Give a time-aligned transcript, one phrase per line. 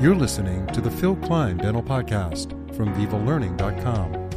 [0.00, 4.30] You're listening to the Phil Klein Dental Podcast from VivaLearning.com.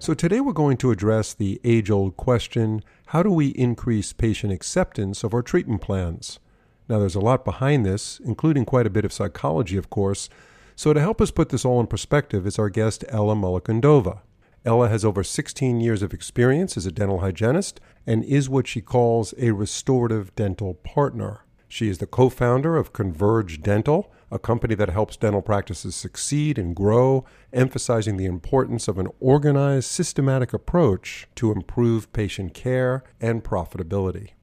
[0.00, 4.52] So, today we're going to address the age old question how do we increase patient
[4.52, 6.40] acceptance of our treatment plans?
[6.88, 10.28] Now, there's a lot behind this, including quite a bit of psychology, of course.
[10.74, 14.22] So, to help us put this all in perspective is our guest, Ella Mullokandova.
[14.64, 18.80] Ella has over 16 years of experience as a dental hygienist and is what she
[18.80, 21.43] calls a restorative dental partner.
[21.74, 26.56] She is the co founder of Converge Dental, a company that helps dental practices succeed
[26.56, 33.42] and grow, emphasizing the importance of an organized, systematic approach to improve patient care and
[33.42, 34.34] profitability.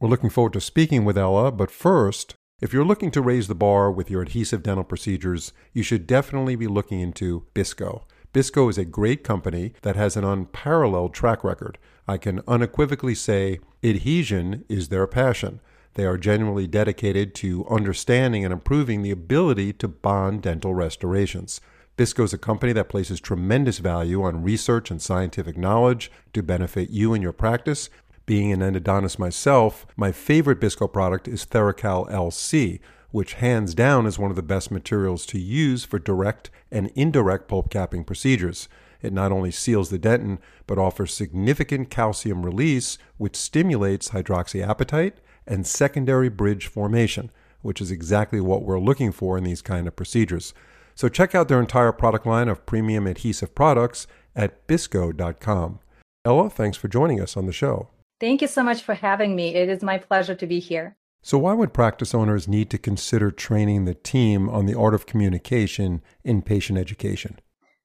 [0.00, 3.54] We're looking forward to speaking with Ella, but first, if you're looking to raise the
[3.54, 8.08] bar with your adhesive dental procedures, you should definitely be looking into Bisco.
[8.32, 11.78] Bisco is a great company that has an unparalleled track record.
[12.08, 15.60] I can unequivocally say adhesion is their passion.
[15.94, 21.60] They are genuinely dedicated to understanding and improving the ability to bond dental restorations.
[21.96, 26.88] Bisco is a company that places tremendous value on research and scientific knowledge to benefit
[26.88, 27.90] you and your practice.
[28.24, 34.18] Being an endodontist myself, my favorite Bisco product is Theracal LC, which hands down is
[34.18, 38.68] one of the best materials to use for direct and indirect pulp capping procedures.
[39.02, 45.14] It not only seals the dentin, but offers significant calcium release, which stimulates hydroxyapatite
[45.46, 47.30] and secondary bridge formation,
[47.62, 50.54] which is exactly what we're looking for in these kind of procedures.
[50.94, 55.80] So check out their entire product line of premium adhesive products at bisco.com.
[56.24, 57.88] Ella, thanks for joining us on the show.
[58.20, 59.54] Thank you so much for having me.
[59.54, 60.96] It is my pleasure to be here.
[61.24, 65.06] So, why would practice owners need to consider training the team on the art of
[65.06, 67.38] communication in patient education?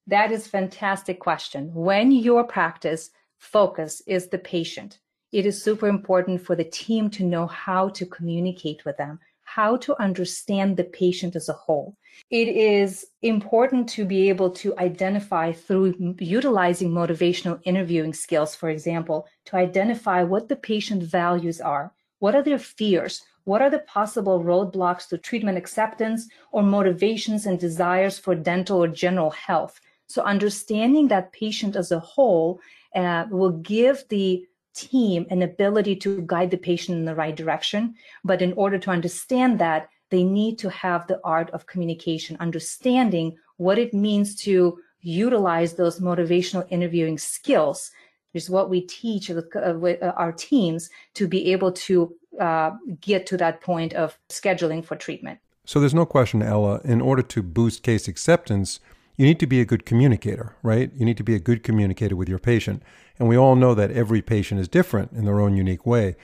[0.08, 1.72] That is a fantastic question.
[1.73, 5.00] When your practice focus is the patient,
[5.31, 9.78] it is super important for the team to know how to communicate with them, how
[9.78, 11.95] to understand the patient as a whole.
[12.30, 19.28] It is important to be able to identify through utilizing motivational interviewing skills, for example,
[19.46, 21.94] to identify what the patient values are.
[22.19, 23.22] What are their fears?
[23.44, 28.88] What are the possible roadblocks to treatment acceptance or motivations and desires for dental or
[28.88, 29.80] general health?
[30.07, 32.59] So understanding that patient as a whole
[32.96, 34.46] uh, will give the
[34.77, 37.95] team an ability to guide the patient in the right direction.
[38.23, 43.38] But in order to understand that, they need to have the art of communication, understanding
[43.57, 47.91] what it means to utilize those motivational interviewing skills
[48.38, 52.71] which is what we teach with, uh, uh, our teams to be able to uh,
[53.01, 55.39] get to that point of scheduling for treatment.
[55.65, 58.79] So there's no question, Ella, in order to boost case acceptance,
[59.17, 60.91] you need to be a good communicator, right?
[60.95, 62.83] You need to be a good communicator with your patient.
[63.17, 66.16] And we all know that every patient is different in their own unique way.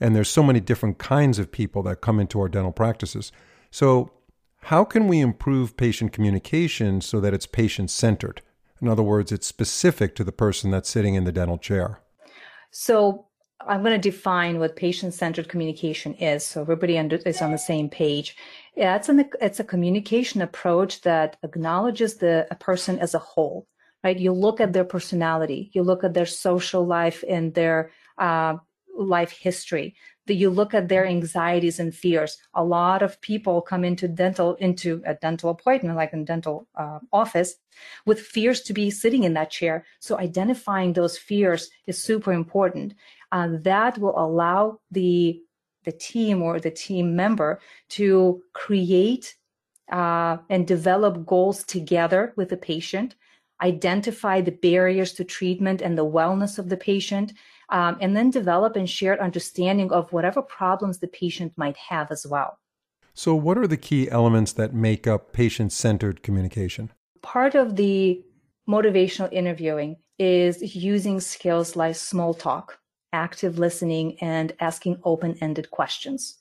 [0.00, 3.30] And there's so many different kinds of people that come into our dental practices.
[3.70, 4.12] So,
[4.66, 8.42] how can we improve patient communication so that it's patient centered?
[8.80, 12.00] In other words, it's specific to the person that's sitting in the dental chair.
[12.70, 13.26] So,
[13.66, 18.36] I'm going to define what patient-centered communication is, so everybody is on the same page.
[18.76, 23.66] Yeah, it's an it's a communication approach that acknowledges the a person as a whole,
[24.02, 24.18] right?
[24.18, 28.56] You look at their personality, you look at their social life and their uh,
[28.96, 29.94] life history.
[30.26, 32.38] That you look at their anxieties and fears.
[32.54, 37.00] A lot of people come into dental into a dental appointment, like in dental uh,
[37.12, 37.56] office,
[38.06, 39.84] with fears to be sitting in that chair.
[39.98, 42.94] So identifying those fears is super important.
[43.32, 45.42] Uh, that will allow the
[45.84, 49.34] the team or the team member to create
[49.90, 53.14] uh, and develop goals together with the patient,
[53.60, 57.32] identify the barriers to treatment and the wellness of the patient,
[57.72, 62.26] um, and then develop and shared understanding of whatever problems the patient might have as
[62.26, 62.58] well.
[63.14, 66.92] So, what are the key elements that make up patient centered communication?
[67.22, 68.22] Part of the
[68.68, 72.78] motivational interviewing is using skills like small talk
[73.12, 76.38] active listening and asking open-ended questions,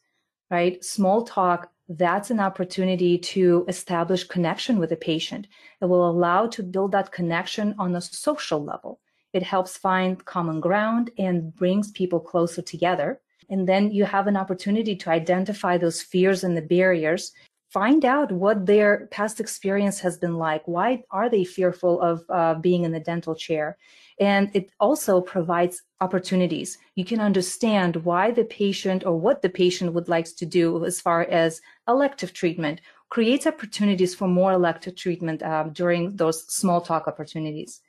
[0.49, 0.83] right?
[0.83, 5.47] Small talk, that's an opportunity to establish connection with a patient.
[5.81, 9.01] It will allow to build that connection on a social level.
[9.33, 13.21] It helps find common ground and brings people closer together.
[13.49, 17.33] And then you have an opportunity to identify those fears and the barriers
[17.71, 20.61] find out what their past experience has been like.
[20.65, 23.77] Why are they fearful of uh, being in the dental chair?
[24.19, 26.77] And it also provides opportunities.
[26.95, 30.99] You can understand why the patient or what the patient would like to do as
[30.99, 37.07] far as elective treatment, creates opportunities for more elective treatment um, during those small talk
[37.07, 37.81] opportunities.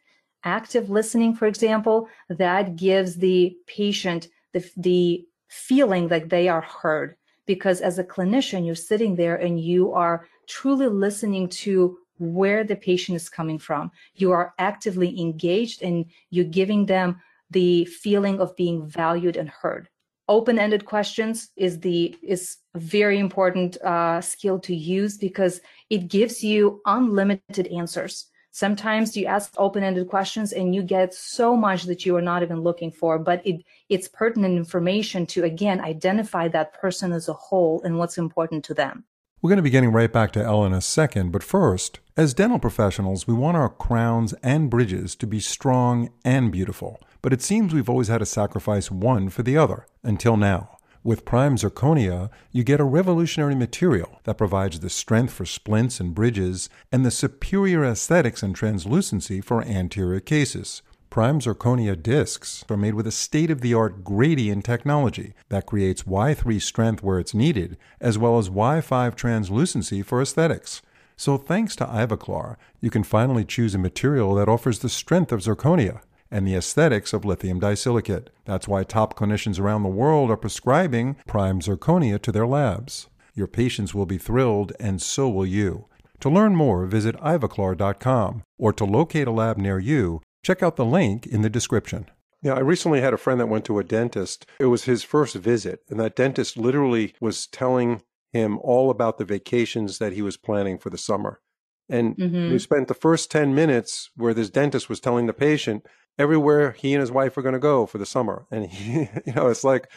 [0.45, 7.17] Active listening, for example, that gives the patient the, the feeling that they are heard
[7.47, 12.77] because as a clinician, you're sitting there and you are truly listening to where the
[12.77, 13.91] patient is coming from.
[14.15, 19.89] You are actively engaged and you're giving them the feeling of being valued and heard.
[20.29, 25.61] Open-ended questions is the is a very important uh, skill to use because
[25.91, 28.27] it gives you unlimited answers.
[28.55, 32.61] Sometimes you ask open-ended questions and you get so much that you are not even
[32.61, 37.81] looking for, but it it's pertinent information to again identify that person as a whole
[37.83, 39.05] and what's important to them.
[39.41, 42.35] We're going to be getting right back to Ellen in a second, but first, as
[42.35, 47.01] dental professionals, we want our crowns and bridges to be strong and beautiful.
[47.23, 50.77] But it seems we've always had to sacrifice one for the other, until now.
[51.05, 56.15] With Prime Zirconia, you get a revolutionary material that provides the strength for splints and
[56.15, 60.81] bridges and the superior aesthetics and translucency for anterior cases.
[61.11, 66.05] Prime Zirconia discs are made with a state of the art gradient technology that creates
[66.05, 70.83] Y3 strength where it's needed, as well as Y5 translucency for aesthetics.
[71.17, 75.41] So, thanks to Ivoclar, you can finally choose a material that offers the strength of
[75.41, 76.03] zirconia
[76.33, 78.31] and the aesthetics of lithium disilicate.
[78.45, 83.09] That's why top clinicians around the world are prescribing Prime Zirconia to their labs.
[83.35, 85.87] Your patients will be thrilled, and so will you.
[86.19, 90.85] To learn more, visit ivoclar.com or to locate a lab near you, Check out the
[90.85, 92.07] link in the description.
[92.43, 94.47] Yeah, I recently had a friend that went to a dentist.
[94.59, 98.03] It was his first visit, and that dentist literally was telling
[98.33, 101.41] him all about the vacations that he was planning for the summer.
[101.89, 102.51] And mm-hmm.
[102.51, 105.87] we spent the first 10 minutes where this dentist was telling the patient
[106.19, 108.47] everywhere he and his wife are going to go for the summer.
[108.51, 109.91] And he, you know, it's like,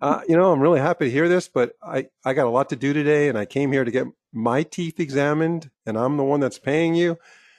[0.00, 2.68] uh, you know, I'm really happy to hear this, but I, I got a lot
[2.70, 6.24] to do today and I came here to get my teeth examined and I'm the
[6.24, 7.18] one that's paying you.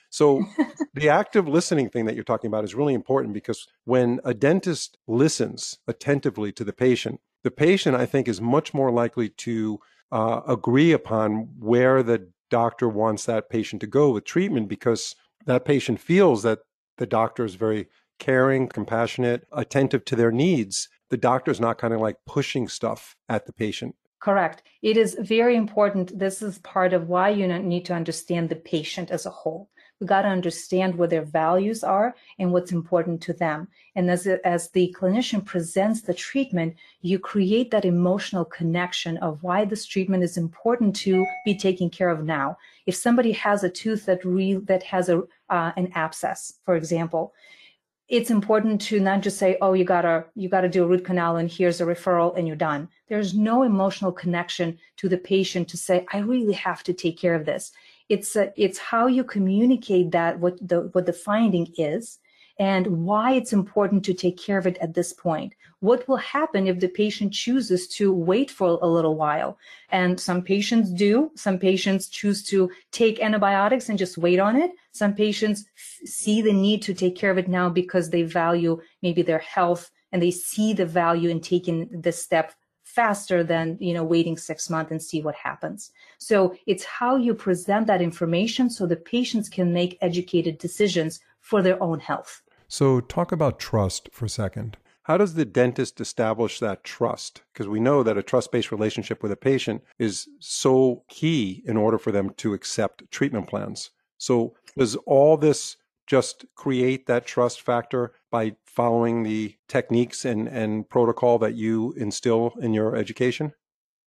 [0.10, 0.44] So
[0.94, 4.98] the active listening thing that you're talking about is really important because when a dentist
[5.08, 9.80] listens attentively to the patient, the patient, I think, is much more likely to
[10.12, 15.16] uh, agree upon where the doctor wants that patient to go with treatment because
[15.46, 16.60] that patient feels that
[17.02, 17.88] the doctor is very
[18.20, 20.88] caring, compassionate, attentive to their needs.
[21.10, 23.96] The doctor is not kind of like pushing stuff at the patient.
[24.20, 24.62] Correct.
[24.84, 26.20] It is very important.
[26.20, 29.72] This is part of why you need to understand the patient as a whole
[30.02, 33.68] we got to understand what their values are and what's important to them.
[33.96, 39.64] And as, as the clinician presents the treatment, you create that emotional connection of why
[39.64, 42.58] this treatment is important to be taken care of now.
[42.88, 47.34] If somebody has a tooth that re, that has a uh, an abscess, for example,
[48.08, 51.38] it's important to not just say, "Oh, you gotta you gotta do a root canal
[51.38, 55.78] and here's a referral and you're done." There's no emotional connection to the patient to
[55.78, 57.72] say, "I really have to take care of this."
[58.14, 62.20] It's a, it's how you communicate that what the what the finding is
[62.60, 65.54] and why it's important to take care of it at this point.
[65.80, 69.58] What will happen if the patient chooses to wait for a little while?
[69.90, 71.32] And some patients do.
[71.36, 74.72] Some patients choose to take antibiotics and just wait on it.
[74.92, 75.66] Some patients
[76.06, 79.90] see the need to take care of it now because they value maybe their health
[80.12, 82.54] and they see the value in taking this step
[82.96, 85.92] faster than you know waiting six months and see what happens.
[86.18, 91.62] So it's how you present that information so the patients can make educated decisions for
[91.62, 92.42] their own health.
[92.68, 94.78] So talk about trust for a second.
[95.04, 97.42] How does the dentist establish that trust?
[97.52, 101.98] Because we know that a trust-based relationship with a patient is so key in order
[101.98, 103.90] for them to accept treatment plans.
[104.18, 105.78] So does all this
[106.08, 112.54] just create that trust factor by following the techniques and, and protocol that you instill
[112.62, 113.54] in your education?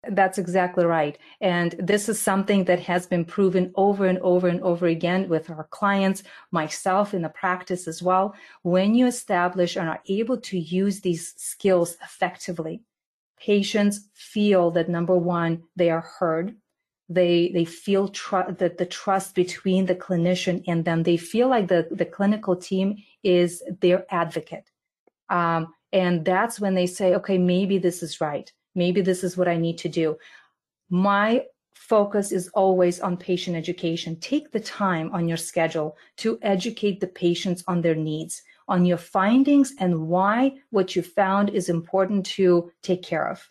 [0.09, 1.17] That's exactly right.
[1.41, 5.49] And this is something that has been proven over and over and over again with
[5.49, 8.35] our clients, myself in the practice as well.
[8.63, 12.83] When you establish and are able to use these skills effectively,
[13.39, 16.57] patients feel that number one, they are heard
[17.15, 21.03] they they feel tr- that the trust between the clinician and them.
[21.03, 24.71] They feel like the the clinical team is their advocate.
[25.29, 28.51] Um, and that's when they say okay maybe this is right.
[28.75, 30.17] Maybe this is what i need to do.
[30.89, 34.17] My focus is always on patient education.
[34.17, 38.97] Take the time on your schedule to educate the patients on their needs on your
[38.97, 43.51] findings and why what you found is important to take care of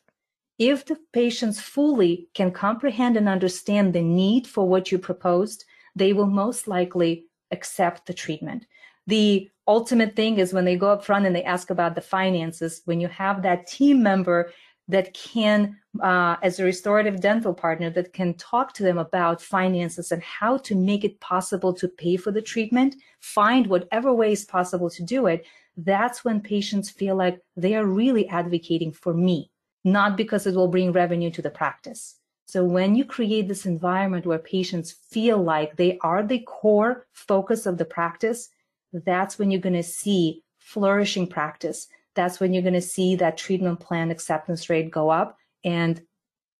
[0.61, 5.65] if the patients fully can comprehend and understand the need for what you proposed,
[5.95, 8.67] they will most likely accept the treatment.
[9.07, 12.83] The ultimate thing is when they go up front and they ask about the finances,
[12.85, 14.51] when you have that team member
[14.87, 20.11] that can, uh, as a restorative dental partner, that can talk to them about finances
[20.11, 24.45] and how to make it possible to pay for the treatment, find whatever way is
[24.45, 25.43] possible to do it,
[25.75, 29.49] that's when patients feel like they are really advocating for me
[29.83, 32.15] not because it will bring revenue to the practice.
[32.45, 37.65] So when you create this environment where patients feel like they are the core focus
[37.65, 38.50] of the practice,
[38.91, 41.88] that's when you're going to see flourishing practice.
[42.13, 45.38] That's when you're going to see that treatment plan acceptance rate go up.
[45.63, 46.01] And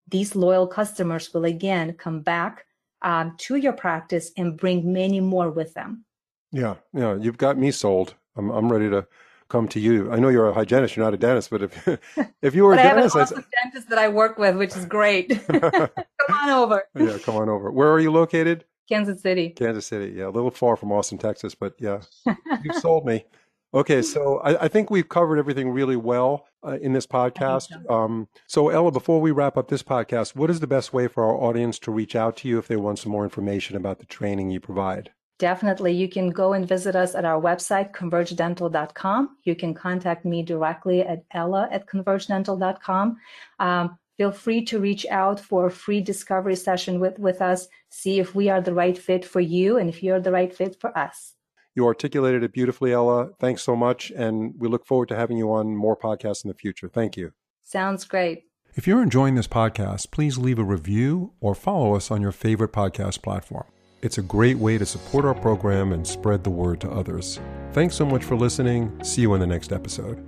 [0.08, 2.66] these loyal customers will again come back
[3.02, 6.06] um, to your practice and bring many more with them.
[6.52, 8.16] Yeah, yeah, you've got me sold.
[8.36, 9.06] I'm, I'm ready to
[9.52, 10.12] come to you.
[10.12, 11.88] I know you're a hygienist, you're not a dentist, but if
[12.42, 14.86] if you were a dentist, I have an dentist that I work with, which is
[14.86, 15.30] great.
[15.48, 15.90] come
[16.30, 16.84] on over.
[16.96, 17.70] Yeah, come on over.
[17.70, 18.66] Where are you located?
[18.88, 19.50] Kansas City.
[19.50, 22.02] Kansas City, yeah, a little far from Austin, Texas, but yeah,
[22.64, 23.26] you've sold me.
[23.74, 27.70] Okay, so I, I, think we've covered everything really well uh, in this podcast.
[27.70, 27.90] So.
[27.90, 31.24] Um, so, Ella, before we wrap up this podcast, what is the best way for
[31.24, 34.06] our audience to reach out to you if they want some more information about the
[34.06, 35.12] training you provide?
[35.42, 35.94] Definitely.
[35.94, 39.38] You can go and visit us at our website, convergedental.com.
[39.44, 43.18] You can contact me directly at ella at convergedental.com.
[43.58, 48.20] Um, feel free to reach out for a free discovery session with, with us, see
[48.20, 50.96] if we are the right fit for you and if you're the right fit for
[50.96, 51.34] us.
[51.74, 53.32] You articulated it beautifully, Ella.
[53.40, 54.12] Thanks so much.
[54.12, 56.88] And we look forward to having you on more podcasts in the future.
[56.88, 57.32] Thank you.
[57.64, 58.44] Sounds great.
[58.76, 62.72] If you're enjoying this podcast, please leave a review or follow us on your favorite
[62.72, 63.66] podcast platform.
[64.02, 67.40] It's a great way to support our program and spread the word to others.
[67.74, 68.92] Thanks so much for listening.
[69.04, 70.28] See you in the next episode.